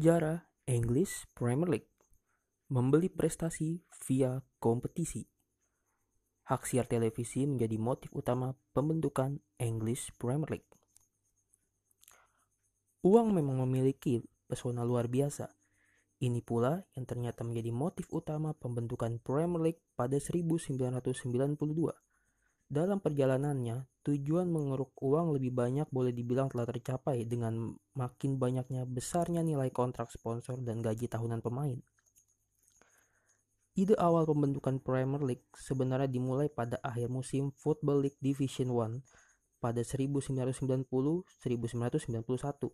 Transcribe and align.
Sejarah 0.00 0.48
English 0.64 1.28
Premier 1.36 1.68
League 1.76 1.92
Membeli 2.72 3.12
prestasi 3.12 3.84
via 4.08 4.40
kompetisi 4.56 5.28
Hak 6.48 6.64
siar 6.64 6.88
televisi 6.88 7.44
menjadi 7.44 7.76
motif 7.76 8.08
utama 8.16 8.56
pembentukan 8.72 9.44
English 9.60 10.16
Premier 10.16 10.56
League. 10.56 10.70
Uang 13.04 13.36
memang 13.36 13.60
memiliki 13.68 14.24
pesona 14.48 14.88
luar 14.88 15.04
biasa. 15.12 15.52
Ini 16.24 16.40
pula 16.48 16.80
yang 16.96 17.04
ternyata 17.04 17.44
menjadi 17.44 17.68
motif 17.68 18.08
utama 18.08 18.56
pembentukan 18.56 19.20
Premier 19.20 19.60
League 19.60 19.84
pada 20.00 20.16
1992. 20.16 22.09
Dalam 22.70 23.02
perjalanannya, 23.02 23.82
tujuan 24.06 24.46
mengeruk 24.46 24.94
uang 25.02 25.34
lebih 25.34 25.50
banyak 25.50 25.90
boleh 25.90 26.14
dibilang 26.14 26.46
telah 26.46 26.70
tercapai 26.70 27.26
dengan 27.26 27.74
makin 27.98 28.38
banyaknya 28.38 28.86
besarnya 28.86 29.42
nilai 29.42 29.74
kontrak 29.74 30.06
sponsor 30.14 30.62
dan 30.62 30.78
gaji 30.78 31.10
tahunan 31.10 31.42
pemain. 31.42 31.82
Ide 33.74 33.98
awal 33.98 34.22
pembentukan 34.22 34.78
Premier 34.78 35.18
League 35.18 35.42
sebenarnya 35.58 36.06
dimulai 36.06 36.46
pada 36.46 36.78
akhir 36.86 37.10
musim 37.10 37.50
Football 37.58 38.06
League 38.06 38.22
Division 38.22 38.70
1 38.70 39.02
pada 39.58 39.82
1990-1991, 39.82 42.70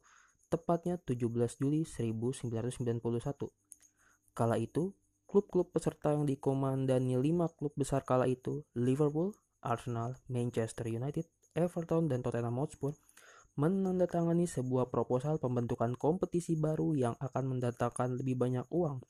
tepatnya 0.52 1.00
17 1.00 1.56
Juli 1.56 1.88
1991. 1.88 3.48
Kala 4.36 4.60
itu, 4.60 4.92
klub-klub 5.24 5.72
peserta 5.72 6.12
yang 6.12 6.28
dikomandani 6.28 7.16
lima 7.16 7.48
klub 7.48 7.72
besar 7.72 8.04
kala 8.04 8.28
itu, 8.28 8.60
Liverpool, 8.76 9.32
Arsenal, 9.62 10.18
Manchester 10.28 10.88
United, 10.88 11.24
Everton, 11.56 12.10
dan 12.10 12.20
Tottenham 12.20 12.60
Hotspur, 12.60 12.96
menandatangani 13.56 14.44
sebuah 14.44 14.92
proposal 14.92 15.40
pembentukan 15.40 15.96
kompetisi 15.96 16.60
baru 16.60 16.92
yang 16.92 17.14
akan 17.16 17.56
mendatangkan 17.56 18.20
lebih 18.20 18.36
banyak 18.36 18.68
uang 18.68 19.00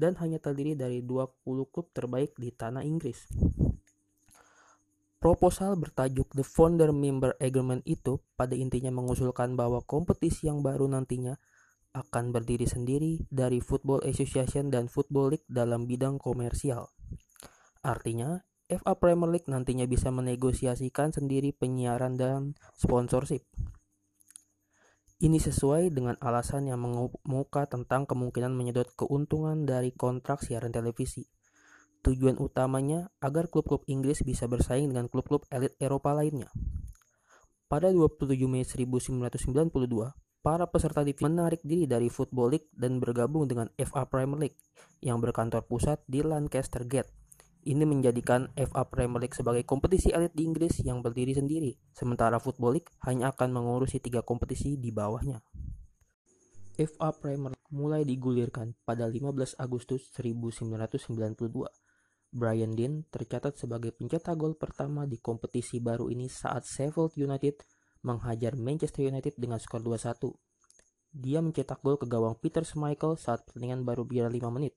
dan 0.00 0.16
hanya 0.16 0.40
terdiri 0.40 0.72
dari 0.72 1.04
20 1.04 1.44
klub 1.68 1.92
terbaik 1.92 2.32
di 2.40 2.48
tanah 2.48 2.80
Inggris. 2.80 3.28
Proposal 5.20 5.76
bertajuk 5.76 6.32
The 6.32 6.40
Founder 6.40 6.96
Member 6.96 7.36
Agreement 7.36 7.84
itu 7.84 8.24
pada 8.40 8.56
intinya 8.56 8.88
mengusulkan 8.88 9.52
bahwa 9.52 9.84
kompetisi 9.84 10.48
yang 10.48 10.64
baru 10.64 10.88
nantinya 10.88 11.36
akan 11.92 12.32
berdiri 12.32 12.64
sendiri 12.64 13.28
dari 13.28 13.60
Football 13.60 14.00
Association 14.08 14.72
dan 14.72 14.88
Football 14.88 15.36
League 15.36 15.44
dalam 15.44 15.84
bidang 15.84 16.16
komersial. 16.16 16.88
Artinya, 17.84 18.40
FA 18.70 18.94
Premier 18.94 19.34
League 19.34 19.50
nantinya 19.50 19.82
bisa 19.90 20.14
menegosiasikan 20.14 21.10
sendiri 21.10 21.50
penyiaran 21.50 22.14
dan 22.14 22.54
sponsorship. 22.78 23.42
Ini 25.20 25.36
sesuai 25.36 25.90
dengan 25.92 26.14
alasan 26.22 26.70
yang 26.70 26.80
mengemuka 26.80 27.66
tentang 27.66 28.06
kemungkinan 28.06 28.54
menyedot 28.54 28.88
keuntungan 28.94 29.68
dari 29.68 29.90
kontrak 29.92 30.40
siaran 30.40 30.70
televisi. 30.72 31.26
Tujuan 32.00 32.40
utamanya 32.40 33.12
agar 33.20 33.52
klub-klub 33.52 33.84
Inggris 33.84 34.24
bisa 34.24 34.48
bersaing 34.48 34.88
dengan 34.88 35.12
klub-klub 35.12 35.44
elit 35.52 35.76
Eropa 35.76 36.16
lainnya. 36.16 36.48
Pada 37.68 37.92
27 37.92 38.32
Mei 38.48 38.64
1992, 38.64 40.14
para 40.40 40.64
peserta 40.72 41.04
divisi 41.04 41.28
menarik 41.28 41.60
diri 41.60 41.84
dari 41.84 42.08
Football 42.08 42.56
League 42.56 42.72
dan 42.72 42.96
bergabung 42.96 43.44
dengan 43.44 43.68
FA 43.76 44.08
Premier 44.08 44.48
League 44.48 44.58
yang 45.04 45.20
berkantor 45.20 45.68
pusat 45.68 46.00
di 46.08 46.24
Lancaster 46.24 46.88
Gate. 46.88 47.19
Ini 47.60 47.84
menjadikan 47.84 48.48
FA 48.56 48.88
Premier 48.88 49.20
League 49.20 49.36
sebagai 49.36 49.68
kompetisi 49.68 50.08
elit 50.08 50.32
di 50.32 50.48
Inggris 50.48 50.80
yang 50.80 51.04
berdiri 51.04 51.36
sendiri, 51.36 51.76
sementara 51.92 52.40
Football 52.40 52.80
League 52.80 52.88
hanya 53.04 53.36
akan 53.36 53.52
mengurusi 53.52 54.00
tiga 54.00 54.24
kompetisi 54.24 54.80
di 54.80 54.88
bawahnya. 54.88 55.44
FA 56.80 57.12
Premier 57.12 57.52
League 57.52 57.68
mulai 57.68 58.08
digulirkan 58.08 58.72
pada 58.88 59.04
15 59.04 59.60
Agustus 59.60 60.08
1992. 60.16 61.68
Brian 62.32 62.72
Dean 62.72 63.04
tercatat 63.12 63.60
sebagai 63.60 63.92
pencetak 63.92 64.40
gol 64.40 64.56
pertama 64.56 65.04
di 65.04 65.20
kompetisi 65.20 65.84
baru 65.84 66.08
ini 66.08 66.32
saat 66.32 66.64
Sheffield 66.64 67.12
United 67.20 67.60
menghajar 68.00 68.56
Manchester 68.56 69.04
United 69.04 69.36
dengan 69.36 69.60
skor 69.60 69.84
2-1. 69.84 70.32
Dia 71.12 71.44
mencetak 71.44 71.84
gol 71.84 72.00
ke 72.00 72.08
gawang 72.08 72.40
Peter 72.40 72.64
Schmeichel 72.64 73.20
saat 73.20 73.44
pertandingan 73.44 73.84
baru 73.84 74.08
biar 74.08 74.32
5 74.32 74.48
menit. 74.48 74.72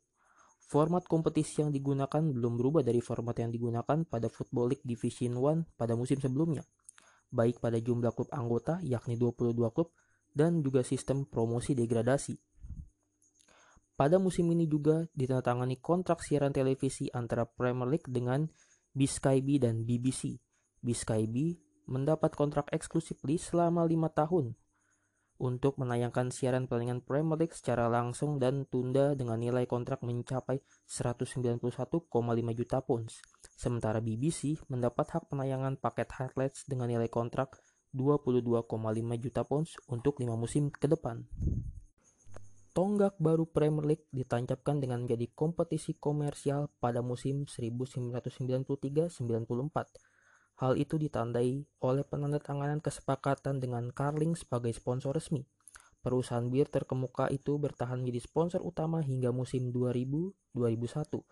Format 0.63 1.06
kompetisi 1.06 1.62
yang 1.62 1.69
digunakan 1.69 2.24
belum 2.24 2.57
berubah 2.57 2.81
dari 2.81 3.03
format 3.03 3.38
yang 3.38 3.51
digunakan 3.51 4.07
pada 4.07 4.31
Football 4.31 4.74
League 4.74 4.85
Division 4.88 5.38
1 5.38 5.78
pada 5.78 5.94
musim 5.94 6.18
sebelumnya, 6.18 6.63
baik 7.29 7.59
pada 7.59 7.78
jumlah 7.78 8.16
klub 8.16 8.31
anggota 8.31 8.79
yakni 8.81 9.19
22 9.19 9.53
klub 9.75 9.94
dan 10.34 10.66
juga 10.66 10.81
sistem 10.81 11.29
promosi 11.29 11.78
degradasi. 11.78 12.40
Pada 13.94 14.18
musim 14.18 14.50
ini 14.50 14.66
juga 14.66 15.06
ditandatangani 15.13 15.78
kontrak 15.78 16.25
siaran 16.25 16.50
televisi 16.50 17.06
antara 17.13 17.45
Premier 17.45 17.85
League 17.85 18.09
dengan 18.09 18.50
Biskyb 18.97 19.62
dan 19.62 19.85
BBC. 19.85 20.41
Biskyb 20.81 21.62
mendapat 21.85 22.34
kontrak 22.34 22.74
eksklusif 22.74 23.22
selama 23.22 23.85
lima 23.85 24.09
tahun 24.09 24.57
untuk 25.44 25.76
menayangkan 25.76 26.31
siaran 26.31 26.72
pertandingan 26.72 27.04
Premier 27.04 27.36
League 27.36 27.52
secara 27.52 27.92
langsung 27.92 28.40
dan 28.40 28.64
tunda 28.72 29.12
dengan 29.12 29.36
nilai 29.36 29.68
kontrak 29.68 30.00
mencapai 30.00 30.64
191,5 30.88 32.00
juta 32.56 32.80
pounds. 32.80 33.20
Sementara 33.59 34.00
BBC 34.00 34.56
mendapat 34.72 35.20
hak 35.20 35.28
penayangan 35.28 35.76
paket 35.76 36.16
highlights 36.16 36.64
dengan 36.64 36.88
nilai 36.88 37.12
kontrak 37.12 37.59
22,5 37.92 38.64
juta 39.20 39.44
pounds 39.44 39.76
untuk 39.92 40.24
lima 40.24 40.40
musim 40.40 40.72
ke 40.72 40.88
depan. 40.88 41.28
Tonggak 42.74 43.22
baru 43.22 43.46
Premier 43.46 43.86
League 43.86 44.10
ditancapkan 44.10 44.81
dengan 44.81 45.06
menjadi 45.06 45.30
kompetisi 45.36 45.94
komersial 46.00 46.74
pada 46.81 47.06
musim 47.06 47.46
1993-94 47.46 49.14
Hal 50.62 50.78
itu 50.78 51.02
ditandai 51.02 51.66
oleh 51.81 52.06
penandatanganan 52.06 52.78
kesepakatan 52.78 53.58
dengan 53.58 53.90
Carling 53.90 54.38
sebagai 54.38 54.69
sponsor 54.72 55.18
resmi. 55.18 55.41
Perusahaan 56.04 56.45
bir 56.45 56.68
terkemuka 56.68 57.31
itu 57.31 57.56
bertahan 57.56 58.04
menjadi 58.04 58.28
sponsor 58.28 58.62
utama 58.62 59.00
hingga 59.00 59.31
musim 59.31 59.72
2000-2001. 59.72 61.24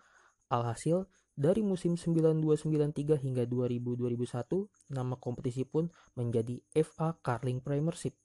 Alhasil, 0.48 1.06
dari 1.32 1.64
musim 1.64 1.96
92-93 1.96 3.24
hingga 3.24 3.44
2000-2001, 3.48 4.92
nama 4.92 5.14
kompetisi 5.16 5.64
pun 5.64 5.88
menjadi 6.16 6.60
FA 6.82 7.16
Carling 7.20 7.60
Premiership. 7.64 8.16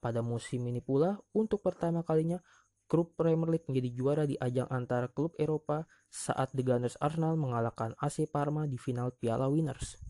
Pada 0.00 0.24
musim 0.24 0.64
ini 0.64 0.80
pula, 0.80 1.20
untuk 1.36 1.60
pertama 1.60 2.00
kalinya, 2.00 2.40
klub 2.88 3.12
Premier 3.12 3.56
League 3.56 3.68
menjadi 3.68 3.90
juara 3.92 4.24
di 4.24 4.40
ajang 4.40 4.72
antara 4.72 5.12
klub 5.12 5.36
Eropa 5.36 5.84
saat 6.08 6.52
The 6.56 6.64
Gunners 6.64 6.96
Arsenal 6.96 7.36
mengalahkan 7.36 7.92
AC 8.00 8.24
Parma 8.28 8.64
di 8.64 8.80
final 8.80 9.12
Piala 9.12 9.52
Winners. 9.52 10.00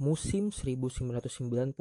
Musim 0.00 0.48
1994-95, 0.48 1.76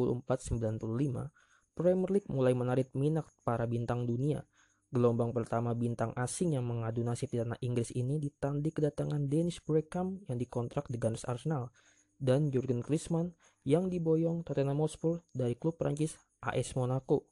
Premier 1.72 2.10
League 2.12 2.28
mulai 2.28 2.52
menarik 2.52 2.92
minat 2.92 3.24
para 3.48 3.64
bintang 3.64 4.04
dunia. 4.04 4.44
Gelombang 4.92 5.32
pertama 5.32 5.72
bintang 5.72 6.12
asing 6.20 6.60
yang 6.60 6.68
mengadu 6.68 7.00
nasib 7.08 7.32
di 7.32 7.40
tanah 7.40 7.56
Inggris 7.64 7.96
ini 7.96 8.20
ditandai 8.20 8.76
kedatangan 8.76 9.32
Dennis 9.32 9.64
Bergkamp 9.64 10.28
yang 10.28 10.36
dikontrak 10.36 10.92
di 10.92 11.00
Gunners 11.00 11.24
Arsenal 11.24 11.72
dan 12.20 12.52
Jurgen 12.52 12.84
Klinsmann 12.84 13.32
yang 13.64 13.88
diboyong 13.88 14.44
Tottenham 14.44 14.84
Hotspur 14.84 15.24
dari 15.32 15.56
klub 15.56 15.80
Prancis 15.80 16.20
AS 16.44 16.76
Monaco. 16.76 17.32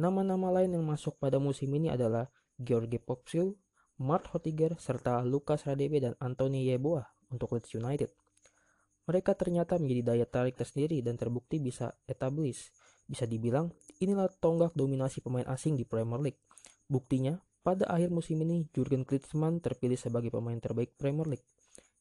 Nama-nama 0.00 0.48
lain 0.60 0.72
yang 0.72 0.88
masuk 0.88 1.20
pada 1.20 1.36
musim 1.36 1.68
ini 1.76 1.92
adalah 1.92 2.32
George 2.56 2.96
Popsiu, 2.96 3.60
Mart 4.00 4.32
Hotiger, 4.32 4.76
serta 4.80 5.20
Lucas 5.20 5.68
Radebe 5.68 6.00
dan 6.00 6.16
Anthony 6.16 6.64
Yeboah 6.68 7.04
untuk 7.28 7.52
Leeds 7.52 7.76
United. 7.76 8.08
Mereka 9.06 9.38
ternyata 9.38 9.78
menjadi 9.78 10.02
daya 10.14 10.26
tarik 10.26 10.58
tersendiri 10.58 10.98
dan 10.98 11.14
terbukti 11.14 11.62
bisa 11.62 11.94
establish. 12.10 12.74
Bisa 13.06 13.22
dibilang, 13.22 13.70
inilah 14.02 14.26
tonggak 14.42 14.74
dominasi 14.74 15.22
pemain 15.22 15.46
asing 15.46 15.78
di 15.78 15.86
Premier 15.86 16.18
League. 16.18 16.42
Buktinya, 16.90 17.38
pada 17.62 17.86
akhir 17.86 18.10
musim 18.10 18.42
ini, 18.42 18.66
Jurgen 18.74 19.06
Klinsmann 19.06 19.62
terpilih 19.62 19.94
sebagai 19.94 20.34
pemain 20.34 20.58
terbaik 20.58 20.98
Premier 20.98 21.26
League. 21.38 21.46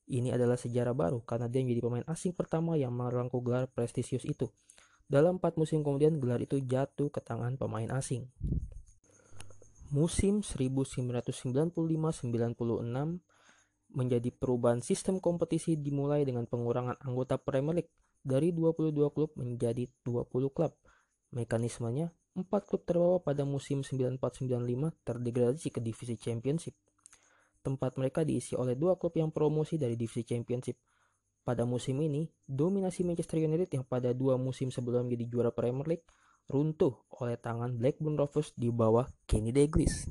Ini 0.05 0.33
adalah 0.33 0.57
sejarah 0.57 0.93
baru 0.93 1.21
karena 1.25 1.49
dia 1.49 1.65
menjadi 1.65 1.81
pemain 1.81 2.05
asing 2.09 2.33
pertama 2.37 2.77
yang 2.77 2.93
merangkul 2.93 3.41
gelar 3.41 3.65
prestisius 3.69 4.25
itu. 4.25 4.49
Dalam 5.05 5.37
empat 5.37 5.57
musim 5.61 5.85
kemudian, 5.85 6.17
gelar 6.17 6.41
itu 6.41 6.57
jatuh 6.61 7.13
ke 7.13 7.21
tangan 7.21 7.57
pemain 7.57 7.89
asing. 7.93 8.29
Musim 9.93 10.41
1995-96 10.41 11.77
menjadi 13.95 14.29
perubahan 14.29 14.83
sistem 14.83 15.23
kompetisi 15.23 15.79
dimulai 15.79 16.27
dengan 16.27 16.45
pengurangan 16.45 16.99
anggota 17.01 17.39
Premier 17.39 17.81
League 17.81 17.93
dari 18.21 18.51
22 18.51 18.91
klub 19.15 19.31
menjadi 19.39 19.87
20 20.03 20.51
klub. 20.51 20.75
Mekanismenya, 21.31 22.11
4 22.35 22.47
klub 22.67 22.83
terbawah 22.83 23.23
pada 23.23 23.47
musim 23.47 23.81
94-95 23.81 24.91
terdegradasi 25.07 25.67
ke 25.71 25.79
divisi 25.79 26.15
Championship. 26.19 26.75
Tempat 27.63 27.97
mereka 27.97 28.21
diisi 28.21 28.53
oleh 28.53 28.77
dua 28.77 28.93
klub 28.93 29.17
yang 29.17 29.33
promosi 29.33 29.79
dari 29.79 29.97
divisi 29.97 30.21
Championship. 30.21 30.77
Pada 31.41 31.65
musim 31.65 31.97
ini, 31.97 32.29
dominasi 32.45 33.01
Manchester 33.01 33.41
United 33.41 33.73
yang 33.73 33.85
pada 33.87 34.13
dua 34.13 34.37
musim 34.37 34.69
sebelum 34.69 35.09
menjadi 35.09 35.25
juara 35.25 35.51
Premier 35.55 35.97
League 35.97 36.05
runtuh 36.45 36.93
oleh 37.17 37.41
tangan 37.41 37.73
Blackburn 37.73 38.21
Rovers 38.21 38.53
di 38.53 38.69
bawah 38.69 39.09
Kenny 39.25 39.49
Dalglish. 39.49 40.05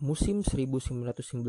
Musim 0.00 0.40
1996-97, 0.40 1.44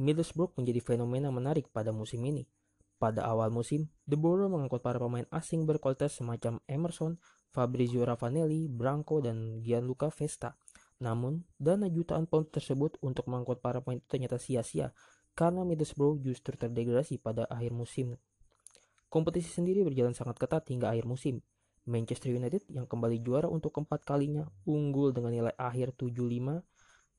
Middlesbrough 0.00 0.56
menjadi 0.56 0.80
fenomena 0.80 1.28
menarik 1.28 1.68
pada 1.68 1.92
musim 1.92 2.24
ini. 2.24 2.48
Pada 2.96 3.28
awal 3.28 3.52
musim, 3.52 3.92
The 4.08 4.16
Borough 4.16 4.48
mengangkut 4.48 4.80
para 4.80 4.96
pemain 4.96 5.28
asing 5.28 5.68
berkualitas 5.68 6.16
semacam 6.16 6.64
Emerson, 6.64 7.20
Fabrizio 7.52 8.08
Ravanelli, 8.08 8.72
Branco, 8.72 9.20
dan 9.20 9.60
Gianluca 9.60 10.08
Vesta. 10.08 10.56
Namun, 11.04 11.44
dana 11.60 11.92
jutaan 11.92 12.24
pound 12.24 12.48
tersebut 12.48 12.96
untuk 13.04 13.28
mengangkut 13.28 13.60
para 13.60 13.84
pemain 13.84 14.00
ternyata 14.08 14.40
sia-sia 14.40 14.96
karena 15.36 15.60
Middlesbrough 15.68 16.24
justru 16.24 16.56
terdegradasi 16.56 17.20
pada 17.20 17.44
akhir 17.52 17.76
musim. 17.76 18.16
Kompetisi 19.12 19.52
sendiri 19.52 19.84
berjalan 19.84 20.16
sangat 20.16 20.40
ketat 20.40 20.64
hingga 20.72 20.88
akhir 20.88 21.04
musim. 21.04 21.44
Manchester 21.86 22.34
United 22.34 22.66
yang 22.68 22.90
kembali 22.90 23.22
juara 23.22 23.46
untuk 23.46 23.70
keempat 23.78 24.02
kalinya 24.02 24.46
unggul 24.66 25.14
dengan 25.14 25.30
nilai 25.30 25.54
akhir 25.54 25.94
75 25.94 26.62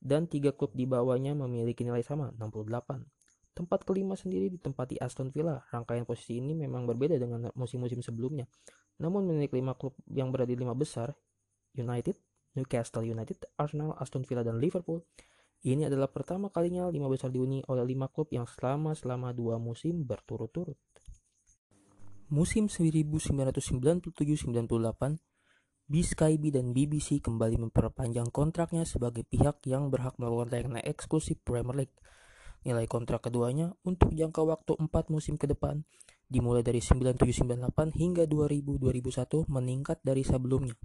dan 0.04 0.28
tiga 0.30 0.52
klub 0.54 0.76
di 0.76 0.84
bawahnya 0.84 1.34
memiliki 1.34 1.88
nilai 1.88 2.04
sama 2.04 2.36
68. 2.36 3.08
Tempat 3.58 3.80
kelima 3.90 4.14
sendiri 4.14 4.54
ditempati 4.54 5.02
Aston 5.02 5.34
Villa. 5.34 5.66
Rangkaian 5.74 6.06
posisi 6.06 6.38
ini 6.38 6.54
memang 6.54 6.86
berbeda 6.86 7.18
dengan 7.18 7.50
musim-musim 7.58 8.06
sebelumnya. 8.06 8.46
Namun 9.02 9.26
memiliki 9.26 9.58
lima 9.58 9.74
klub 9.74 9.98
yang 10.06 10.30
berada 10.30 10.54
di 10.54 10.62
lima 10.62 10.78
besar, 10.78 11.10
United, 11.74 12.14
Newcastle 12.54 13.02
United, 13.02 13.50
Arsenal, 13.58 13.98
Aston 13.98 14.22
Villa, 14.30 14.46
dan 14.46 14.62
Liverpool. 14.62 15.02
Ini 15.66 15.90
adalah 15.90 16.06
pertama 16.06 16.54
kalinya 16.54 16.86
lima 16.94 17.10
besar 17.10 17.34
dihuni 17.34 17.66
oleh 17.66 17.82
lima 17.82 18.06
klub 18.14 18.30
yang 18.30 18.46
selama 18.46 18.94
selama 18.94 19.34
dua 19.34 19.58
musim 19.58 20.06
berturut-turut. 20.06 20.78
Musim 22.28 22.68
1997-98, 22.68 24.12
BSkyB 25.88 26.44
dan 26.52 26.76
BBC 26.76 27.24
kembali 27.24 27.56
memperpanjang 27.56 28.36
kontraknya 28.36 28.84
sebagai 28.84 29.24
pihak 29.24 29.64
yang 29.64 29.88
berhak 29.88 30.20
melakukan 30.20 30.52
tayangan 30.52 30.84
eksklusif 30.84 31.40
Premier 31.48 31.88
League. 31.88 31.96
Nilai 32.68 32.84
kontrak 32.84 33.24
keduanya 33.24 33.72
untuk 33.88 34.12
jangka 34.12 34.44
waktu 34.44 34.76
4 34.76 34.92
musim 35.08 35.40
ke 35.40 35.48
depan, 35.48 35.88
dimulai 36.28 36.68
dari 36.68 36.84
9798 36.84 37.96
hingga 37.96 38.28
2000-2001 38.28 39.48
meningkat 39.48 40.04
dari 40.04 40.28
sebelumnya. 40.28 40.76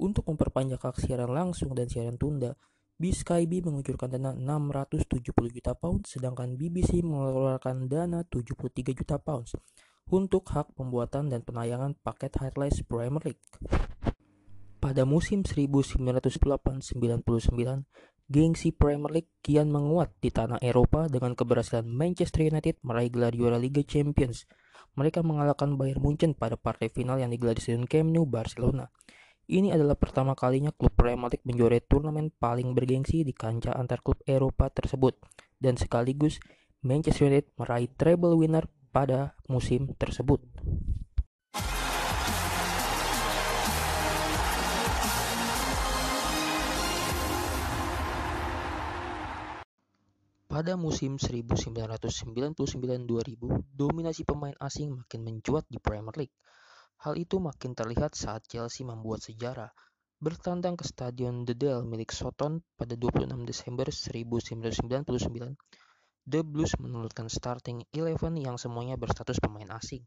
Untuk 0.00 0.32
memperpanjang 0.32 0.80
hak 0.80 0.96
siaran 0.96 1.28
langsung 1.28 1.76
dan 1.76 1.92
siaran 1.92 2.16
tunda, 2.16 2.56
BSkyB 2.96 3.68
mengucurkan 3.68 4.16
dana 4.16 4.32
670 4.32 5.28
juta 5.52 5.76
pound, 5.76 6.08
sedangkan 6.08 6.56
BBC 6.56 7.04
mengeluarkan 7.04 7.84
dana 7.84 8.24
73 8.24 8.96
juta 8.96 9.20
pounds 9.20 9.52
untuk 10.08 10.48
hak 10.48 10.72
pembuatan 10.72 11.28
dan 11.28 11.44
penayangan 11.44 11.92
paket 12.00 12.32
highlights 12.40 12.80
Premier 12.84 13.20
League. 13.24 13.44
Pada 14.78 15.04
musim 15.04 15.44
1998-99, 15.44 16.96
gengsi 18.28 18.68
Premier 18.72 19.12
League 19.12 19.32
kian 19.44 19.68
menguat 19.68 20.12
di 20.20 20.32
tanah 20.32 20.60
Eropa 20.64 21.08
dengan 21.12 21.36
keberhasilan 21.36 21.84
Manchester 21.84 22.48
United 22.48 22.80
meraih 22.84 23.12
gelar 23.12 23.36
juara 23.36 23.60
Liga 23.60 23.84
Champions. 23.84 24.48
Mereka 24.96 25.20
mengalahkan 25.20 25.76
Bayern 25.76 26.00
Munchen 26.00 26.32
pada 26.32 26.56
partai 26.56 26.88
final 26.88 27.20
yang 27.20 27.28
digelar 27.28 27.56
di 27.56 27.62
Stadion 27.64 27.84
Camp 27.84 28.08
Nou, 28.08 28.24
Barcelona. 28.24 28.88
Ini 29.48 29.72
adalah 29.72 29.96
pertama 29.96 30.36
kalinya 30.36 30.72
klub 30.76 30.92
Premier 30.92 31.32
League 31.32 31.44
menjuarai 31.48 31.80
turnamen 31.80 32.28
paling 32.36 32.76
bergengsi 32.76 33.24
di 33.24 33.32
kancah 33.32 33.72
antar 33.72 34.04
klub 34.04 34.20
Eropa 34.28 34.68
tersebut 34.68 35.16
dan 35.56 35.80
sekaligus 35.80 36.36
Manchester 36.84 37.32
United 37.32 37.56
meraih 37.56 37.90
treble 37.96 38.36
winner 38.38 38.68
pada 38.88 39.36
musim 39.48 39.92
tersebut. 39.94 40.40
Pada 50.48 50.74
musim 50.74 51.14
1999-2000, 51.22 52.56
dominasi 53.70 54.26
pemain 54.26 54.56
asing 54.58 54.90
makin 54.90 55.20
mencuat 55.22 55.62
di 55.70 55.78
Premier 55.78 56.16
League. 56.18 56.34
Hal 57.06 57.14
itu 57.14 57.38
makin 57.38 57.78
terlihat 57.78 58.18
saat 58.18 58.42
Chelsea 58.50 58.82
membuat 58.82 59.22
sejarah, 59.22 59.70
bertandang 60.18 60.74
ke 60.74 60.82
Stadion 60.82 61.46
The 61.46 61.54
Dell 61.54 61.86
milik 61.86 62.10
Soton 62.10 62.58
pada 62.74 62.98
26 62.98 63.46
Desember 63.46 63.86
1999 63.86 65.54
The 66.28 66.44
Blues 66.44 66.76
menurunkan 66.76 67.32
starting 67.32 67.88
eleven 67.88 68.36
yang 68.36 68.60
semuanya 68.60 69.00
berstatus 69.00 69.40
pemain 69.40 69.64
asing. 69.72 70.04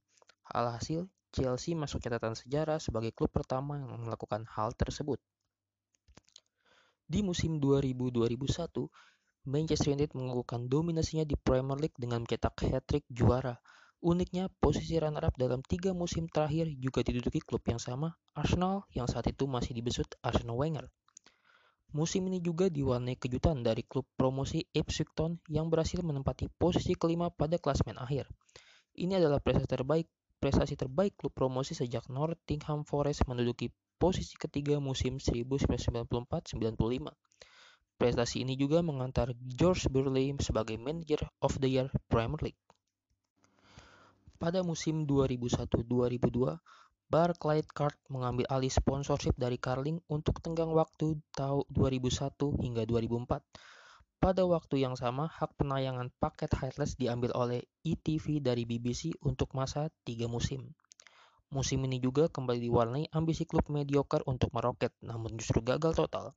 Alhasil, 0.54 1.10
Chelsea 1.34 1.74
masuk 1.74 1.98
catatan 1.98 2.38
sejarah 2.38 2.78
sebagai 2.78 3.10
klub 3.10 3.34
pertama 3.34 3.82
yang 3.82 4.06
melakukan 4.06 4.46
hal 4.46 4.70
tersebut. 4.78 5.18
Di 7.10 7.25
musim 7.25 7.58
2000-2001, 7.58 9.50
Manchester 9.50 9.98
United 9.98 10.13
mengukuhkan 10.13 10.70
dominasinya 10.70 11.25
di 11.25 11.34
Premier 11.34 11.82
League 11.82 11.98
dengan 11.98 12.22
mencetak 12.22 12.54
hat-trick 12.70 13.10
juara. 13.10 13.58
Uniknya, 14.06 14.46
posisi 14.62 15.01
runner-up 15.01 15.34
dalam 15.42 15.66
tiga 15.66 15.90
musim 15.98 16.30
terakhir 16.30 16.70
juga 16.78 17.01
diduduki 17.01 17.42
klub 17.42 17.66
yang 17.66 17.82
sama, 17.82 18.13
Arsenal, 18.38 18.86
yang 18.94 19.10
saat 19.10 19.25
itu 19.25 19.50
masih 19.50 19.74
dibesut 19.74 20.06
Arsenal 20.22 20.54
Wenger. 20.54 20.86
Musim 21.91 22.31
ini 22.31 22.39
juga 22.39 22.71
diwarnai 22.71 23.19
kejutan 23.19 23.67
dari 23.67 23.83
klub 23.83 24.07
promosi 24.15 24.63
Ipswich 24.71 25.12
Town 25.12 25.36
yang 25.51 25.67
berhasil 25.67 26.00
menempati 26.00 26.48
posisi 26.48 26.95
kelima 26.95 27.27
pada 27.27 27.60
klasmen 27.60 28.00
akhir. 28.00 28.31
Ini 28.95 29.19
adalah 29.19 29.43
prestasi 29.43 29.67
terbaik 29.67 30.07
prestasi 30.41 30.74
terbaik 30.74 31.19
klub 31.19 31.36
promosi 31.38 31.77
sejak 31.77 32.10
Nottingham 32.10 32.81
Forest 32.81 33.29
menduduki 33.29 33.69
posisi 34.01 34.33
ketiga 34.39 34.81
musim 34.81 35.21
1994-95. 35.21 37.13
Prestasi 38.01 38.41
ini 38.41 38.57
juga 38.57 38.81
mengantar 38.81 39.38
George 39.38 39.86
Burley 39.93 40.33
sebagai 40.41 40.81
Manager 40.81 41.29
of 41.45 41.62
the 41.62 41.69
Year 41.69 41.93
Premier 42.10 42.41
League. 42.41 42.57
Pada 44.41 44.65
musim 44.65 45.05
2001-2002, 45.05 46.57
Barclaycard 47.12 48.00
mengambil 48.08 48.48
alih 48.48 48.72
sponsorship 48.72 49.36
dari 49.36 49.60
Carling 49.60 50.00
untuk 50.08 50.39
tenggang 50.39 50.72
waktu 50.72 51.20
tahun 51.36 51.68
2001 51.68 52.39
hingga 52.63 52.88
2004. 52.88 53.44
Pada 54.24 54.48
waktu 54.48 54.80
yang 54.80 54.96
sama, 54.96 55.27
hak 55.27 55.60
penayangan 55.60 56.08
paket 56.24 56.56
highlights 56.56 56.96
diambil 56.96 57.36
oleh 57.36 57.68
ETV 57.84 58.39
dari 58.39 58.63
BBC 58.63 59.12
untuk 59.27 59.51
masa 59.51 59.91
tiga 60.08 60.32
musim. 60.32 60.72
Musim 61.51 61.84
ini 61.84 62.00
juga 62.00 62.32
kembali 62.32 62.63
diwarnai 62.63 63.12
ambisi 63.12 63.44
klub 63.44 63.68
mediocre 63.68 64.24
untuk 64.24 64.56
meroket, 64.56 64.96
namun 65.03 65.36
justru 65.36 65.60
gagal 65.60 65.91
total. 65.91 66.32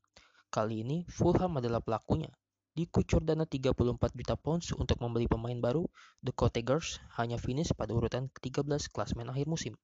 Kali 0.51 0.83
ini, 0.83 1.07
Fulham 1.07 1.55
adalah 1.55 1.87
pelakunya. 1.87 2.35
Dikucur 2.75 3.23
dana 3.23 3.47
34 3.47 3.79
juta 4.11 4.35
pounds 4.35 4.75
untuk 4.75 4.99
membeli 4.99 5.31
pemain 5.31 5.55
baru, 5.55 5.87
The 6.19 6.35
Cottagers 6.35 6.99
hanya 7.15 7.39
finish 7.39 7.71
pada 7.79 7.95
urutan 7.95 8.27
ke-13 8.35 8.91
klasmen 8.91 9.31
akhir 9.31 9.47
musim. 9.47 9.79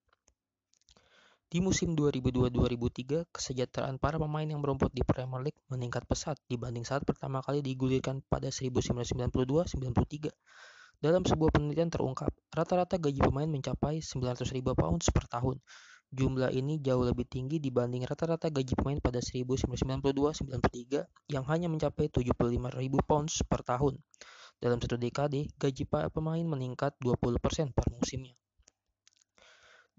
Di 1.50 1.58
musim 1.58 1.98
2002-2003, 1.98 3.26
kesejahteraan 3.26 3.98
para 3.98 4.22
pemain 4.22 4.46
yang 4.46 4.62
merumput 4.62 4.94
di 4.94 5.02
Premier 5.02 5.50
League 5.50 5.58
meningkat 5.66 6.06
pesat 6.06 6.38
dibanding 6.46 6.86
saat 6.86 7.02
pertama 7.02 7.42
kali 7.42 7.58
digulirkan 7.58 8.22
pada 8.22 8.54
1992-93. 8.54 10.30
Dalam 11.02 11.26
sebuah 11.26 11.50
penelitian 11.50 11.90
terungkap, 11.90 12.30
rata-rata 12.54 13.02
gaji 13.02 13.18
pemain 13.18 13.50
mencapai 13.50 13.98
900.000 13.98 14.62
pounds 14.78 15.10
per 15.10 15.26
tahun. 15.26 15.58
Jumlah 16.14 16.54
ini 16.54 16.78
jauh 16.78 17.02
lebih 17.02 17.26
tinggi 17.26 17.58
dibanding 17.58 18.06
rata-rata 18.06 18.46
gaji 18.46 18.78
pemain 18.78 19.02
pada 19.02 19.18
1992-93 19.18 21.34
yang 21.34 21.42
hanya 21.50 21.66
mencapai 21.66 22.14
75.000 22.14 22.78
pounds 23.02 23.42
per 23.42 23.66
tahun. 23.66 23.98
Dalam 24.62 24.78
satu 24.78 24.94
dekade, 24.94 25.50
gaji 25.58 25.82
para 25.82 26.14
pemain 26.14 26.46
meningkat 26.46 26.94
20% 27.02 27.74
per 27.74 27.90
musimnya. 27.90 28.38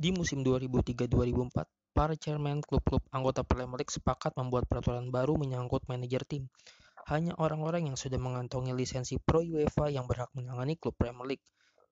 Di 0.01 0.09
musim 0.09 0.41
2003-2004, 0.41 1.93
para 1.93 2.17
chairman 2.17 2.65
klub-klub 2.65 3.05
anggota 3.13 3.45
Premier 3.45 3.85
League 3.85 3.93
sepakat 3.93 4.33
membuat 4.33 4.65
peraturan 4.65 5.13
baru 5.13 5.37
menyangkut 5.37 5.85
manajer 5.85 6.25
tim. 6.25 6.49
Hanya 7.05 7.37
orang-orang 7.37 7.85
yang 7.85 7.93
sudah 7.93 8.17
mengantongi 8.17 8.73
lisensi 8.73 9.21
Pro 9.21 9.45
UEFA 9.45 9.93
yang 9.93 10.09
berhak 10.09 10.33
menangani 10.33 10.73
klub 10.73 10.97
Premier 10.97 11.37
League. 11.37 11.45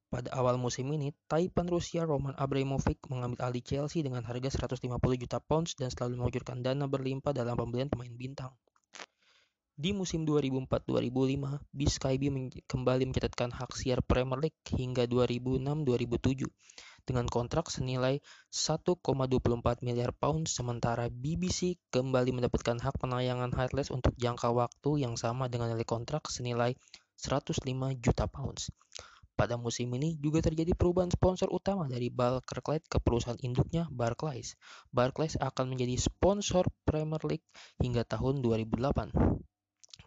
Pada 0.10 0.25
awal 0.34 0.58
musim 0.58 0.89
ini, 0.89 1.13
Taipan 1.30 1.70
Rusia 1.70 2.01
Roman 2.01 2.34
Abramovich 2.34 2.98
mengambil 3.13 3.46
alih 3.46 3.62
Chelsea 3.62 4.01
dengan 4.01 4.25
harga 4.25 4.58
150 4.58 4.89
juta 4.98 5.38
pounds 5.38 5.78
dan 5.78 5.94
selalu 5.94 6.18
mengucurkan 6.18 6.66
dana 6.66 6.89
berlimpah 6.89 7.30
dalam 7.30 7.54
pembelian 7.54 7.94
pemain 7.94 8.10
bintang. 8.10 8.58
Di 9.78 9.94
musim 9.94 10.25
2004-2005, 10.25 11.62
BSkyB 11.78 12.24
kembali 12.66 13.06
mencatatkan 13.06 13.54
hak 13.54 13.70
siar 13.78 14.01
Premier 14.01 14.50
League 14.50 14.58
hingga 14.74 15.06
2006-2007 15.06 16.50
dengan 17.10 17.25
kontrak 17.25 17.74
senilai 17.74 18.22
1,24 18.54 19.01
miliar 19.82 20.13
pound 20.13 20.46
sementara 20.46 21.10
BBC 21.10 21.82
kembali 21.89 22.38
mendapatkan 22.38 22.78
hak 22.78 23.01
penayangan 23.01 23.50
highlights 23.50 23.89
untuk 23.89 24.13
jangka 24.22 24.54
waktu 24.54 25.01
yang 25.01 25.18
sama 25.18 25.50
dengan 25.50 25.74
nilai 25.74 25.89
kontrak 25.89 26.30
senilai 26.30 26.78
105 27.18 27.66
juta 27.98 28.30
pounds. 28.30 28.70
pada 29.39 29.56
musim 29.56 29.88
ini 29.96 30.20
juga 30.20 30.44
terjadi 30.44 30.75
perubahan 30.75 31.08
sponsor 31.16 31.48
utama 31.48 31.88
dari 31.88 32.12
Barclays 32.12 32.84
ke 32.92 33.00
perusahaan 33.00 33.39
induknya 33.39 33.88
Barclays. 33.88 34.60
Barclays 34.92 35.39
akan 35.39 35.72
menjadi 35.72 35.96
sponsor 35.96 36.68
Premier 36.84 37.24
League 37.24 37.48
hingga 37.80 38.04
tahun 38.04 38.44
2008. 38.44 39.16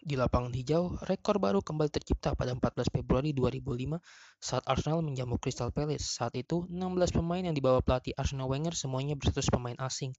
Di 0.02 0.18
lapangan 0.18 0.50
hijau, 0.50 0.98
rekor 1.06 1.38
baru 1.38 1.62
kembali 1.62 1.86
tercipta 1.86 2.34
pada 2.34 2.50
14 2.50 2.90
Februari 2.90 3.30
2005 3.30 4.02
saat 4.42 4.66
Arsenal 4.66 4.98
menjamu 4.98 5.38
Crystal 5.38 5.70
Palace. 5.70 6.02
Saat 6.02 6.34
itu, 6.34 6.66
16 6.66 7.14
pemain 7.14 7.38
yang 7.38 7.54
dibawa 7.54 7.78
pelatih 7.86 8.10
Arsenal 8.18 8.50
Wenger 8.50 8.74
semuanya 8.74 9.14
berstatus 9.14 9.46
pemain 9.46 9.78
asing. 9.78 10.10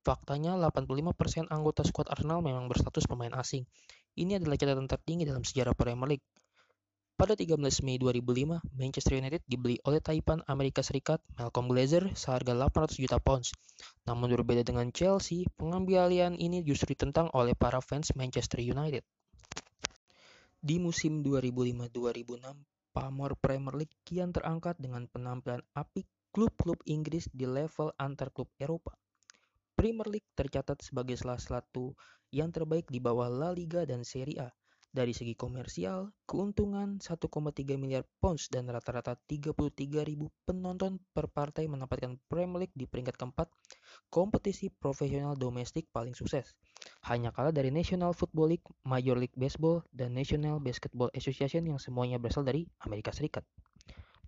Faktanya, 0.00 0.56
85% 0.56 1.52
anggota 1.52 1.84
skuad 1.84 2.08
Arsenal 2.08 2.40
memang 2.40 2.64
berstatus 2.64 3.04
pemain 3.04 3.28
asing. 3.36 3.68
Ini 4.16 4.40
adalah 4.40 4.56
catatan 4.56 4.88
tertinggi 4.88 5.28
dalam 5.28 5.44
sejarah 5.44 5.76
Premier 5.76 6.16
League. 6.16 6.26
Pada 7.20 7.36
13 7.36 7.60
Mei 7.84 8.00
2005, 8.00 8.64
Manchester 8.72 9.20
United 9.20 9.44
dibeli 9.44 9.76
oleh 9.84 10.00
Taipan 10.00 10.48
Amerika 10.48 10.80
Serikat 10.80 11.20
Malcolm 11.36 11.68
Glazer 11.68 12.08
seharga 12.16 12.56
800 12.56 13.04
juta 13.04 13.20
pounds. 13.20 13.52
Namun 14.08 14.32
berbeda 14.32 14.64
dengan 14.64 14.88
Chelsea, 14.96 15.44
pengambilan 15.60 16.40
ini 16.40 16.64
justru 16.64 16.96
ditentang 16.96 17.28
oleh 17.36 17.52
para 17.52 17.84
fans 17.84 18.16
Manchester 18.16 18.64
United. 18.64 19.04
Di 20.60 20.80
musim 20.80 21.20
2005-2006, 21.20 22.92
pamor 22.96 23.36
Premier 23.36 23.84
League 23.84 23.96
kian 24.08 24.32
terangkat 24.32 24.80
dengan 24.80 25.04
penampilan 25.04 25.60
apik 25.76 26.08
klub-klub 26.32 26.80
Inggris 26.88 27.28
di 27.32 27.44
level 27.44 27.92
antar 28.00 28.32
klub 28.32 28.48
Eropa. 28.56 28.96
Premier 29.76 30.08
League 30.08 30.28
tercatat 30.32 30.80
sebagai 30.80 31.20
salah 31.20 31.36
satu 31.36 31.92
yang 32.32 32.48
terbaik 32.48 32.88
di 32.88 32.96
bawah 33.00 33.28
La 33.28 33.52
Liga 33.52 33.84
dan 33.84 34.04
Serie 34.04 34.40
A. 34.40 34.50
Dari 34.90 35.12
segi 35.12 35.36
komersial, 35.36 36.12
keuntungan 36.24 36.98
1,3 36.98 37.30
miliar 37.76 38.06
pounds 38.20 38.48
dan 38.48 38.66
rata-rata 38.70 39.14
33.000 39.14 39.56
penonton 40.46 40.98
per 41.12 41.28
partai 41.28 41.68
menempatkan 41.68 42.16
Premier 42.30 42.64
League 42.64 42.76
di 42.76 42.88
peringkat 42.88 43.20
keempat 43.20 43.50
kompetisi 44.08 44.72
profesional 44.72 45.36
domestik 45.36 45.90
paling 45.92 46.16
sukses 46.16 46.56
hanya 47.06 47.30
kalah 47.30 47.54
dari 47.54 47.70
National 47.70 48.10
Football 48.14 48.58
League, 48.58 48.66
Major 48.82 49.14
League 49.14 49.34
Baseball, 49.38 49.86
dan 49.94 50.14
National 50.14 50.58
Basketball 50.58 51.10
Association 51.14 51.62
yang 51.62 51.78
semuanya 51.78 52.18
berasal 52.18 52.42
dari 52.42 52.66
Amerika 52.82 53.14
Serikat. 53.14 53.46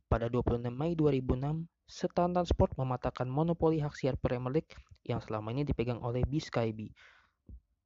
Pada 0.07 0.31
26 0.31 0.71
Mei 0.71 0.95
2006, 0.95 1.67
Standard 1.89 2.47
Sport 2.47 2.79
mematahkan 2.79 3.27
monopoli 3.27 3.83
hak 3.83 3.99
siar 3.99 4.15
Premier 4.15 4.63
League 4.63 4.73
yang 5.05 5.19
selama 5.19 5.51
ini 5.51 5.67
dipegang 5.67 6.01
oleh 6.05 6.23
B-Sky 6.23 6.71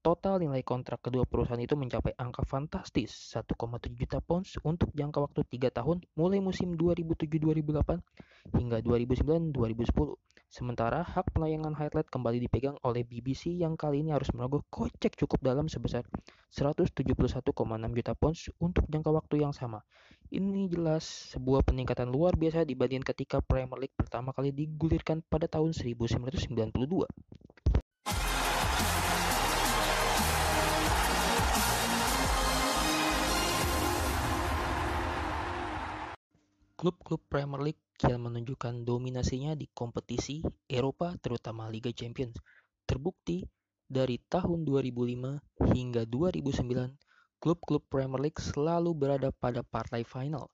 Total 0.03 0.35
nilai 0.35 0.67
kontrak 0.67 0.99
kedua 0.99 1.23
perusahaan 1.23 1.63
itu 1.63 1.79
mencapai 1.79 2.19
angka 2.19 2.43
fantastis 2.43 3.15
1,7 3.39 3.55
juta 3.95 4.19
pounds 4.19 4.59
untuk 4.67 4.91
jangka 4.99 5.23
waktu 5.23 5.47
3 5.47 5.71
tahun 5.71 6.03
mulai 6.19 6.43
musim 6.43 6.75
2007-2008 6.75 8.03
hingga 8.51 8.83
2009-2010. 8.83 10.19
Sementara 10.51 11.07
hak 11.07 11.31
penayangan 11.31 11.79
highlight 11.79 12.11
kembali 12.11 12.43
dipegang 12.43 12.75
oleh 12.83 13.07
BBC 13.07 13.55
yang 13.55 13.79
kali 13.79 14.03
ini 14.03 14.11
harus 14.11 14.27
merogoh 14.35 14.67
kocek 14.75 15.15
cukup 15.15 15.39
dalam 15.39 15.71
sebesar 15.71 16.03
171,6 16.51 17.55
juta 17.95 18.13
pounds 18.19 18.51
untuk 18.59 18.83
jangka 18.91 19.11
waktu 19.15 19.39
yang 19.39 19.55
sama. 19.55 19.87
Ini 20.35 20.67
jelas 20.67 21.31
sebuah 21.31 21.63
peningkatan 21.63 22.11
luar 22.11 22.35
biasa 22.35 22.67
dibanding 22.67 23.07
ketika 23.07 23.39
Premier 23.39 23.79
League 23.79 23.95
pertama 23.95 24.35
kali 24.35 24.51
digulirkan 24.51 25.23
pada 25.23 25.47
tahun 25.47 25.71
1992. 25.71 27.07
Klub-klub 36.83 37.23
Premier 37.31 37.63
League 37.63 37.83
kian 37.95 38.19
menunjukkan 38.19 38.83
dominasinya 38.83 39.55
di 39.55 39.71
kompetisi 39.71 40.43
Eropa 40.67 41.15
terutama 41.23 41.71
Liga 41.71 41.95
Champions. 41.95 42.35
Terbukti 42.83 43.47
dari 43.87 44.19
tahun 44.19 44.67
2005 44.67 45.71
hingga 45.71 46.03
2009, 46.11 46.99
klub-klub 47.39 47.87
Premier 47.87 48.27
League 48.27 48.43
selalu 48.43 48.99
berada 48.99 49.31
pada 49.31 49.63
partai 49.63 50.03
final. 50.03 50.51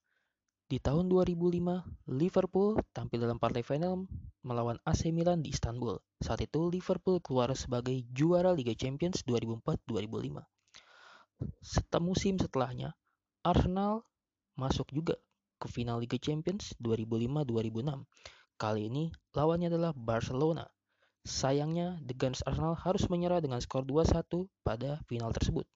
Di 0.68 0.76
tahun 0.76 1.08
2005, 1.08 2.12
Liverpool 2.12 2.76
tampil 2.92 3.24
dalam 3.24 3.40
partai 3.40 3.64
final 3.64 4.04
melawan 4.44 4.76
AC 4.84 5.08
Milan 5.08 5.40
di 5.40 5.56
Istanbul. 5.56 5.96
Saat 6.20 6.44
itu 6.44 6.68
Liverpool 6.68 7.24
keluar 7.24 7.56
sebagai 7.56 8.04
juara 8.12 8.52
Liga 8.52 8.76
Champions 8.76 9.24
2004-2005. 9.24 10.44
Setelah 11.64 12.04
musim 12.04 12.36
setelahnya, 12.36 12.92
Arsenal 13.40 14.04
masuk 14.60 14.92
juga 14.92 15.16
ke 15.58 15.66
final 15.66 15.98
Liga 15.98 16.16
Champions 16.16 16.72
2005-2006. 16.78 18.06
Kali 18.58 18.86
ini 18.86 19.10
lawannya 19.34 19.68
adalah 19.70 19.90
Barcelona. 19.94 20.66
Sayangnya, 21.26 22.00
The 22.06 22.14
Guns 22.16 22.40
Arsenal 22.46 22.78
harus 22.78 23.04
menyerah 23.10 23.44
dengan 23.44 23.60
skor 23.60 23.84
2-1 23.84 24.48
pada 24.64 25.02
final 25.04 25.34
tersebut. 25.34 25.68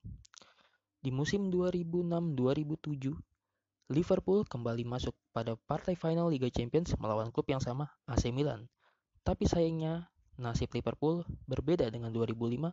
Di 1.03 1.11
musim 1.11 1.51
2006-2007, 1.51 3.13
Liverpool 3.93 4.47
kembali 4.49 4.87
masuk 4.87 5.13
pada 5.35 5.59
partai 5.69 5.99
final 5.99 6.33
Liga 6.33 6.49
Champions 6.49 6.95
melawan 6.97 7.29
klub 7.35 7.45
yang 7.51 7.61
sama, 7.61 7.91
AC 8.09 8.33
Milan. 8.33 8.71
Tapi 9.27 9.45
sayangnya, 9.45 10.09
nasib 10.41 10.73
Liverpool 10.73 11.27
berbeda 11.45 11.91
dengan 11.93 12.15
2005. 12.15 12.73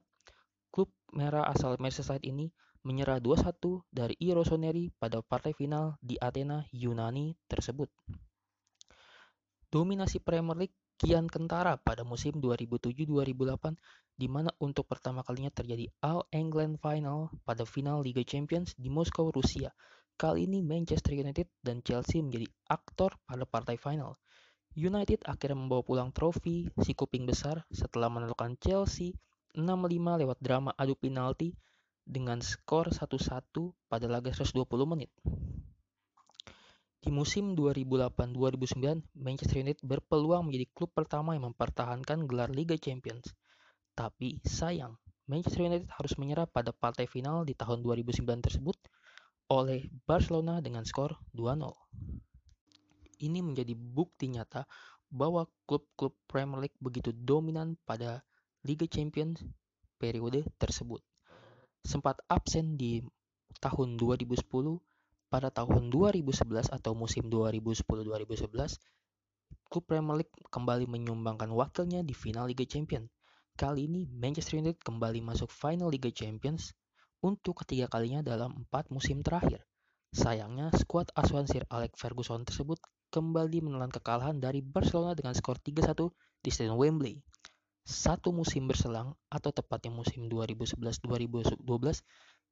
Klub 0.70 0.90
merah 1.12 1.50
asal 1.50 1.76
Merseyside 1.82 2.24
ini 2.24 2.54
menyerah 2.84 3.20
2-1 3.20 3.84
dari 3.92 4.16
I 4.24 4.32
Rossoneri 4.32 4.92
pada 4.96 5.20
partai 5.20 5.52
final 5.52 6.00
di 6.00 6.16
Athena, 6.16 6.64
Yunani 6.72 7.36
tersebut. 7.48 7.92
Dominasi 9.70 10.24
Premier 10.24 10.58
League 10.66 10.78
kian 11.00 11.32
kentara 11.32 11.80
pada 11.80 12.04
musim 12.04 12.44
2007-2008 12.44 13.72
di 14.20 14.28
mana 14.28 14.52
untuk 14.60 14.84
pertama 14.84 15.24
kalinya 15.24 15.48
terjadi 15.48 15.88
All 16.04 16.28
England 16.36 16.84
Final 16.84 17.32
pada 17.48 17.64
final 17.64 18.04
Liga 18.04 18.20
Champions 18.28 18.76
di 18.76 18.92
Moskow, 18.92 19.32
Rusia. 19.32 19.72
Kali 20.20 20.44
ini 20.44 20.60
Manchester 20.60 21.16
United 21.16 21.48
dan 21.64 21.80
Chelsea 21.80 22.20
menjadi 22.20 22.52
aktor 22.68 23.16
pada 23.24 23.48
partai 23.48 23.80
final. 23.80 24.20
United 24.76 25.24
akhirnya 25.24 25.56
membawa 25.56 25.88
pulang 25.88 26.12
trofi 26.12 26.68
si 26.84 26.92
kuping 26.92 27.24
besar 27.24 27.64
setelah 27.72 28.12
menaklukkan 28.12 28.60
Chelsea 28.60 29.16
6-5 29.56 30.22
lewat 30.28 30.38
drama 30.44 30.76
adu 30.76 31.00
penalti 31.00 31.56
dengan 32.10 32.42
skor 32.42 32.90
1-1 32.90 33.54
pada 33.86 34.10
laga 34.10 34.34
120 34.34 34.66
menit. 34.90 35.14
Di 37.00 37.14
musim 37.14 37.54
2008-2009, 37.54 39.06
Manchester 39.14 39.62
United 39.62 39.86
berpeluang 39.86 40.50
menjadi 40.50 40.68
klub 40.74 40.92
pertama 40.92 41.38
yang 41.38 41.54
mempertahankan 41.54 42.26
gelar 42.26 42.50
Liga 42.50 42.76
Champions. 42.82 43.30
Tapi 43.94 44.42
sayang, 44.42 44.98
Manchester 45.30 45.70
United 45.70 45.88
harus 45.94 46.18
menyerah 46.18 46.50
pada 46.50 46.74
partai 46.74 47.06
final 47.06 47.46
di 47.46 47.54
tahun 47.54 47.86
2009 47.86 48.26
tersebut 48.42 48.76
oleh 49.54 49.86
Barcelona 50.10 50.60
dengan 50.66 50.84
skor 50.84 51.14
2-0. 51.38 51.72
Ini 53.22 53.40
menjadi 53.46 53.78
bukti 53.78 54.34
nyata 54.34 54.66
bahwa 55.14 55.46
klub-klub 55.70 56.18
Premier 56.26 56.68
League 56.68 56.80
begitu 56.82 57.14
dominan 57.14 57.78
pada 57.86 58.26
Liga 58.66 58.90
Champions 58.90 59.46
periode 60.02 60.44
tersebut 60.58 61.04
sempat 61.84 62.20
absen 62.28 62.76
di 62.76 63.04
tahun 63.60 64.00
2010 64.00 64.46
pada 65.30 65.54
tahun 65.54 65.94
2011 65.94 66.74
atau 66.74 66.98
musim 66.98 67.30
2010-2011 67.30 68.82
klub 69.70 69.86
Premier 69.86 70.26
League 70.26 70.36
kembali 70.50 70.90
menyumbangkan 70.90 71.50
wakilnya 71.54 72.02
di 72.02 72.18
final 72.18 72.50
Liga 72.50 72.66
Champions. 72.66 73.10
Kali 73.54 73.86
ini 73.86 74.10
Manchester 74.10 74.58
United 74.58 74.82
kembali 74.82 75.22
masuk 75.22 75.50
final 75.50 75.94
Liga 75.94 76.10
Champions 76.10 76.74
untuk 77.22 77.62
ketiga 77.66 77.86
kalinya 77.92 78.26
dalam 78.26 78.66
empat 78.66 78.90
musim 78.90 79.22
terakhir. 79.22 79.62
Sayangnya, 80.10 80.74
skuad 80.74 81.14
asuhan 81.14 81.46
Sir 81.46 81.70
Alex 81.70 81.94
Ferguson 82.02 82.42
tersebut 82.42 82.82
kembali 83.14 83.62
menelan 83.62 83.94
kekalahan 83.94 84.42
dari 84.42 84.66
Barcelona 84.66 85.14
dengan 85.14 85.38
skor 85.38 85.62
3-1 85.62 86.14
di 86.42 86.50
Stadion 86.50 86.78
Wembley 86.78 87.22
satu 87.86 88.30
musim 88.36 88.70
berselang 88.70 89.18
atau 89.32 89.50
tepatnya 89.50 89.90
musim 89.90 90.30
2011-2012 90.30 91.62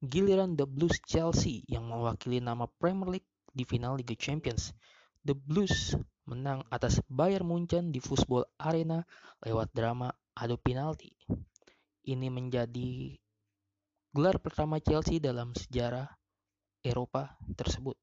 giliran 0.05 0.53
The 0.53 0.65
Blues 0.69 1.01
Chelsea 1.05 1.65
yang 1.65 1.89
mewakili 1.89 2.37
nama 2.37 2.69
Premier 2.77 3.17
League 3.17 3.29
di 3.49 3.65
final 3.65 3.97
Liga 3.97 4.13
Champions. 4.13 4.73
The 5.25 5.33
Blues 5.33 5.97
menang 6.27 6.63
atas 6.69 7.01
Bayern 7.09 7.47
Munchen 7.47 7.89
di 7.89 7.97
Football 8.03 8.45
Arena 8.61 9.01
lewat 9.41 9.73
drama 9.73 10.13
adu 10.37 10.59
penalti. 10.61 11.15
Ini 12.07 12.27
menjadi 12.29 13.17
gelar 14.13 14.37
pertama 14.39 14.79
Chelsea 14.79 15.17
dalam 15.17 15.51
sejarah 15.57 16.07
Eropa 16.85 17.35
tersebut. 17.57 17.97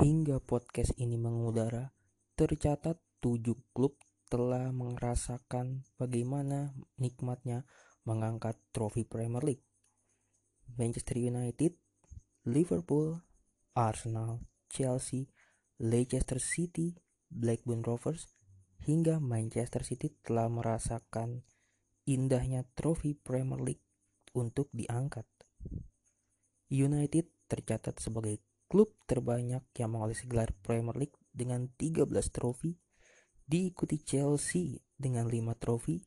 Hingga 0.00 0.42
podcast 0.42 0.92
ini 1.00 1.16
mengudara, 1.16 1.92
tercatat 2.34 2.98
tujuh 3.20 3.56
klub 3.72 3.94
telah 4.30 4.70
merasakan 4.70 5.82
bagaimana 5.98 6.70
nikmatnya 7.02 7.66
mengangkat 8.06 8.54
trofi 8.70 9.02
Premier 9.02 9.42
League. 9.42 9.66
Manchester 10.78 11.18
United, 11.18 11.74
Liverpool, 12.46 13.18
Arsenal, 13.74 14.46
Chelsea, 14.70 15.26
Leicester 15.82 16.38
City, 16.38 16.94
Blackburn 17.26 17.82
Rovers, 17.82 18.30
hingga 18.86 19.18
Manchester 19.18 19.82
City 19.82 20.14
telah 20.22 20.46
merasakan 20.46 21.42
indahnya 22.06 22.64
trofi 22.78 23.18
Premier 23.18 23.60
League 23.60 23.84
untuk 24.32 24.70
diangkat. 24.70 25.26
United 26.70 27.26
tercatat 27.50 27.98
sebagai 27.98 28.38
klub 28.70 28.94
terbanyak 29.10 29.66
yang 29.74 29.90
mengolesi 29.90 30.30
gelar 30.30 30.54
Premier 30.62 30.94
League 30.94 31.18
dengan 31.34 31.66
13 31.74 32.06
trofi, 32.30 32.78
diikuti 33.50 33.98
Chelsea 34.06 34.78
dengan 34.94 35.26
5 35.26 35.58
trofi, 35.58 35.98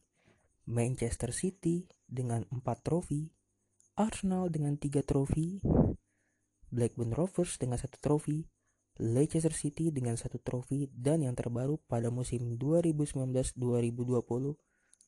Manchester 0.71 1.35
City 1.35 1.83
dengan 2.07 2.47
4 2.47 2.63
trofi, 2.79 3.27
Arsenal 4.00 4.47
dengan 4.47 4.79
3 4.79 5.03
trofi, 5.03 5.59
Blackburn 6.71 7.12
Rovers 7.12 7.59
dengan 7.59 7.75
1 7.75 8.00
trofi, 8.00 8.47
Leicester 9.03 9.51
City 9.51 9.91
dengan 9.91 10.15
1 10.15 10.39
trofi, 10.39 10.88
dan 10.95 11.19
yang 11.19 11.35
terbaru 11.35 11.83
pada 11.83 12.07
musim 12.07 12.55
2019-2020, 12.55 14.55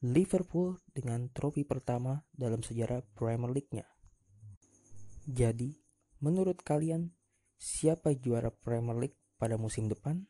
Liverpool 0.03 0.75
dengan 0.91 1.31
trofi 1.31 1.63
pertama 1.63 2.19
dalam 2.35 2.59
sejarah 2.59 2.99
Premier 3.15 3.55
League-nya. 3.55 3.87
Jadi, 5.23 5.71
menurut 6.19 6.59
kalian, 6.61 7.15
siapa 7.55 8.11
juara 8.11 8.51
Premier 8.51 9.07
League 9.07 9.17
pada 9.39 9.55
musim 9.55 9.87
depan? 9.87 10.27